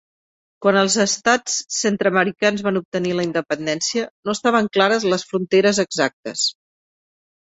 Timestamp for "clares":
4.79-5.07